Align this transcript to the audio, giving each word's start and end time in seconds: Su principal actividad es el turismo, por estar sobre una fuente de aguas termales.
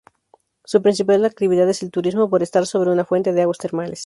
Su 0.63 0.81
principal 0.81 1.23
actividad 1.25 1.69
es 1.69 1.83
el 1.83 1.91
turismo, 1.91 2.27
por 2.27 2.41
estar 2.41 2.65
sobre 2.65 2.89
una 2.89 3.05
fuente 3.05 3.33
de 3.33 3.43
aguas 3.43 3.59
termales. 3.59 3.99